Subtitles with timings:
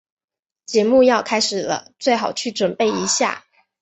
[0.65, 3.45] 节目要开始了，最好去准备一下。